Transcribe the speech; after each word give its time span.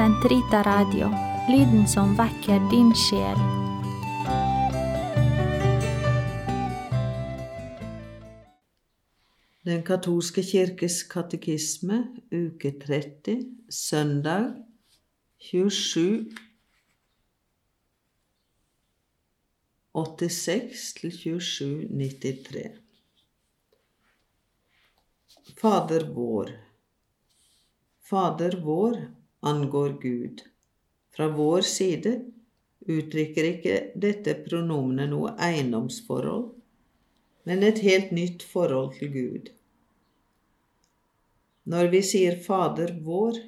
Sentrita 0.00 0.62
Radio, 0.64 1.10
lyden 1.52 1.82
som 1.88 2.14
vekker 2.16 2.62
din 2.70 2.88
sjel. 2.96 3.40
Den 9.68 9.84
katolske 9.84 10.40
kirkes 10.40 11.02
katekisme, 11.04 11.98
uke 12.32 12.72
30, 12.80 13.44
søndag 13.68 14.48
27 15.50 16.32
86 19.92 20.88
til 21.02 21.16
27 21.20 21.92
93. 21.92 22.66
Fader 25.60 26.08
vår. 26.16 26.56
Fader 28.00 28.62
vår 28.64 29.02
angår 29.40 29.96
Gud. 30.02 30.42
Fra 31.16 31.28
vår 31.28 31.60
side 31.60 32.14
uttrykker 32.80 33.48
ikke 33.54 33.78
dette 34.00 34.34
pronomenet 34.44 35.10
noe 35.12 35.34
eiendomsforhold, 35.42 36.50
men 37.48 37.64
et 37.66 37.80
helt 37.84 38.12
nytt 38.14 38.44
forhold 38.46 38.94
til 38.98 39.12
Gud. 39.14 39.48
Når 41.70 41.90
vi 41.92 42.02
sier 42.04 42.38
Fader 42.40 42.94
vår, 43.04 43.38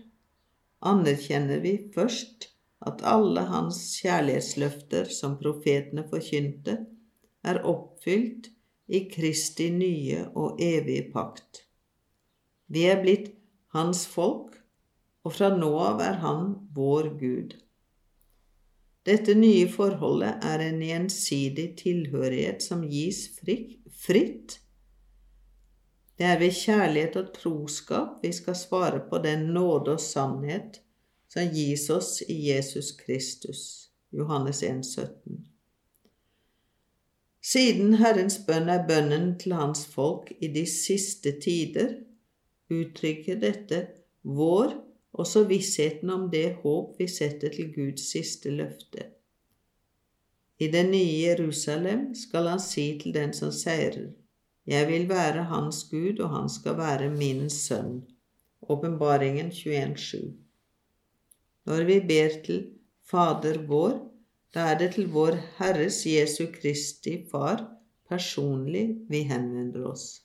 anerkjenner 0.85 1.63
vi 1.65 1.77
først 1.95 2.49
at 2.87 3.03
alle 3.07 3.47
hans 3.49 3.79
kjærlighetsløfter 4.03 5.11
som 5.15 5.39
profetene 5.41 6.05
forkynte, 6.11 6.77
er 7.43 7.63
oppfylt 7.67 8.51
i 8.93 9.05
Kristi 9.11 9.69
nye 9.75 10.25
og 10.39 10.61
evige 10.63 11.09
pakt. 11.15 11.65
Vi 12.67 12.85
er 12.91 13.01
blitt 13.03 13.33
hans 13.75 14.05
folk, 14.11 14.59
og 15.23 15.35
fra 15.37 15.53
nå 15.55 15.71
av 15.79 16.01
er 16.03 16.19
han 16.23 16.49
vår 16.75 17.13
Gud. 17.21 17.55
Dette 19.07 19.35
nye 19.35 19.67
forholdet 19.71 20.45
er 20.47 20.63
en 20.63 20.83
gjensidig 20.83 21.73
tilhørighet 21.81 22.63
som 22.63 22.85
gis 22.87 23.25
fritt. 23.43 24.59
Det 26.19 26.29
er 26.29 26.39
ved 26.39 26.55
kjærlighet 26.55 27.19
og 27.19 27.33
troskap 27.35 28.23
vi 28.23 28.31
skal 28.35 28.59
svare 28.59 29.01
på 29.11 29.19
den 29.25 29.49
nåde 29.55 29.97
og 29.97 30.03
sannhet 30.03 30.79
som 31.33 31.49
gis 31.51 31.89
oss 31.91 32.21
i 32.29 32.37
Jesus 32.51 32.93
Kristus. 32.99 33.65
Johannes 34.13 34.63
1, 34.63 34.85
17. 34.87 35.41
Siden 37.43 37.97
Herrens 37.99 38.37
bønn 38.47 38.71
er 38.71 38.85
bønnen 38.87 39.33
til 39.41 39.57
hans 39.59 39.83
folk 39.91 40.31
i 40.39 40.53
de 40.53 40.63
siste 40.69 41.33
tider, 41.43 41.97
uttrykker 42.71 43.41
dette 43.43 43.81
vår 44.23 44.77
også 45.13 45.45
vissheten 45.49 46.11
om 46.11 46.29
det 46.31 46.59
håp 46.63 46.97
vi 47.01 47.09
setter 47.09 47.53
til 47.53 47.73
Guds 47.75 48.07
siste 48.13 48.51
løfte. 48.51 49.11
I 50.59 50.69
det 50.73 50.85
nye 50.89 51.19
Jerusalem 51.27 52.13
skal 52.15 52.49
han 52.53 52.61
si 52.63 52.87
til 53.03 53.15
den 53.15 53.33
som 53.37 53.53
seirer, 53.53 54.13
Jeg 54.67 54.87
vil 54.89 55.09
være 55.09 55.43
hans 55.51 55.85
Gud, 55.91 56.21
og 56.21 56.31
han 56.31 56.49
skal 56.49 56.77
være 56.79 57.11
min 57.11 57.51
sønn. 57.51 58.05
Åpenbaringen 58.63 59.51
21,7. 59.51 60.33
Når 61.67 61.85
vi 61.85 62.01
ber 62.01 62.37
til 62.45 62.61
Fader 63.11 63.59
vår, 63.67 63.99
da 64.55 64.69
er 64.71 64.79
det 64.79 64.93
til 64.95 65.09
vår 65.11 65.35
Herres 65.59 66.07
Jesu 66.07 66.47
Kristi 66.55 67.25
Far 67.31 67.67
personlig 68.09 68.85
vi 69.09 69.23
henvender 69.23 69.87
oss. 69.89 70.23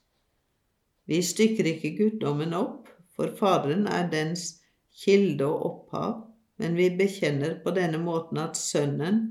Vi 1.07 1.21
stykker 1.23 1.65
ikke 1.71 1.95
guddommen 1.97 2.53
opp, 2.53 2.89
for 3.15 3.31
Faderen 3.39 3.87
er 3.87 4.09
dens 4.11 4.57
kilde 4.97 5.45
og 5.45 5.65
opphav, 5.69 6.13
men 6.57 6.77
vi 6.77 6.89
bekjenner 6.97 7.59
på 7.63 7.73
denne 7.75 7.99
måten 8.01 8.39
at 8.41 8.57
Sønnen 8.57 9.25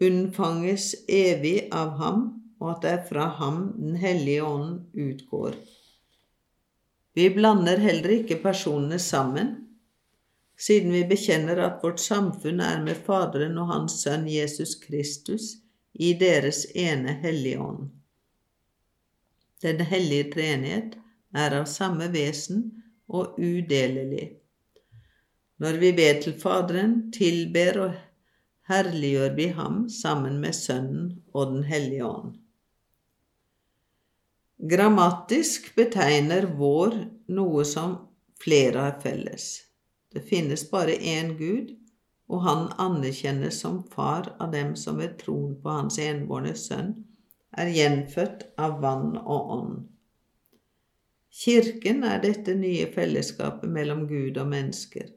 unnfanges 0.00 0.92
evig 1.08 1.68
av 1.72 1.96
ham, 2.00 2.26
og 2.60 2.74
at 2.74 2.82
det 2.84 2.90
er 2.92 3.04
fra 3.08 3.26
ham 3.40 3.60
Den 3.78 3.96
hellige 3.96 4.44
ånd 4.44 4.82
utgår. 4.92 5.56
Vi 7.16 7.30
blander 7.34 7.80
heller 7.80 8.12
ikke 8.20 8.38
personene 8.42 8.98
sammen, 9.00 9.54
siden 10.60 10.92
vi 10.92 11.06
bekjenner 11.08 11.58
at 11.64 11.80
vårt 11.82 12.00
samfunn 12.00 12.60
er 12.60 12.82
med 12.84 13.00
Faderen 13.06 13.56
og 13.58 13.72
Hans 13.72 13.96
Sønn 14.04 14.28
Jesus 14.28 14.76
Kristus 14.82 15.54
i 15.94 16.12
deres 16.20 16.66
ene 16.76 17.16
hellige 17.22 17.60
ånd. 17.64 17.88
Den 19.64 19.80
hellige 19.84 20.30
treenighet 20.34 20.96
er 21.36 21.56
av 21.58 21.66
samme 21.68 22.08
vesen 22.12 22.62
og 23.08 23.40
udelelig. 23.40 24.36
Når 25.60 25.80
vi 25.80 25.90
ber 25.92 26.20
til 26.22 26.36
Faderen, 26.40 27.10
tilber 27.12 27.80
og 27.84 27.96
herliggjør 28.70 29.34
vi 29.36 29.48
ham 29.56 29.82
sammen 29.92 30.38
med 30.40 30.56
Sønnen 30.56 31.10
og 31.34 31.52
Den 31.52 31.66
hellige 31.68 32.06
ånd. 32.06 32.38
Grammatisk 34.70 35.74
betegner 35.76 36.46
vår 36.56 36.96
noe 37.32 37.66
som 37.68 37.98
flere 38.40 38.86
har 38.86 38.96
felles. 39.04 39.50
Det 40.12 40.24
finnes 40.26 40.64
bare 40.70 40.96
én 40.96 41.34
Gud, 41.38 41.76
og 42.30 42.44
han 42.46 42.66
anerkjennes 42.78 43.60
som 43.60 43.82
far 43.92 44.32
av 44.38 44.52
dem 44.56 44.74
som 44.76 45.00
ved 45.00 45.18
troen 45.20 45.54
på 45.62 45.76
hans 45.76 46.00
enbårne 46.00 46.56
sønn 46.56 46.92
er 47.58 47.72
gjenfødt 47.74 48.44
av 48.58 48.80
vann 48.82 49.16
og 49.20 49.54
ånd. 49.60 49.78
Kirken 51.30 52.04
er 52.06 52.20
dette 52.22 52.54
nye 52.58 52.88
fellesskapet 52.94 53.70
mellom 53.70 54.06
Gud 54.10 54.38
og 54.38 54.48
mennesker, 54.50 55.08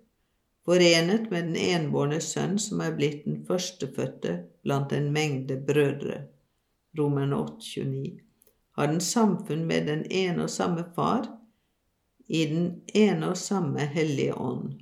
forenet 0.66 1.30
med 1.32 1.50
den 1.50 1.56
enbårne 1.60 2.20
sønn 2.24 2.58
som 2.60 2.82
er 2.84 2.96
blitt 2.98 3.26
den 3.28 3.42
førstefødte 3.48 4.38
blant 4.64 4.94
en 4.96 5.12
mengde 5.16 5.58
brødre. 5.68 6.24
Romerne 6.98 7.36
8,29. 7.36 8.20
Har 8.78 8.88
den 8.88 9.02
samfunn 9.02 9.66
med 9.70 9.88
den 9.88 10.06
ene 10.12 10.48
og 10.48 10.50
samme 10.50 10.86
Far 10.96 11.28
i 12.28 12.46
den 12.50 12.82
ene 12.94 13.34
og 13.34 13.38
samme 13.38 13.86
Hellige 13.94 14.34
Ånd. 14.34 14.80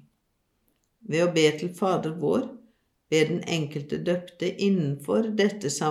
Ved 1.01 1.25
å 1.25 1.33
be 1.33 1.47
til 1.59 1.73
Fader 1.75 2.13
vår 2.21 2.45
ber 3.11 3.27
den 3.27 3.41
enkelte 3.43 3.97
døpte 4.05 4.47
innenfor 4.63 5.33
dette 5.35 5.69
samfunnet 5.69 5.81